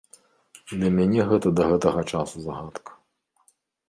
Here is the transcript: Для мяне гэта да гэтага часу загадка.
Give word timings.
Для 0.69 0.87
мяне 0.95 1.21
гэта 1.31 1.51
да 1.59 1.63
гэтага 1.71 2.01
часу 2.13 2.41
загадка. 2.47 2.91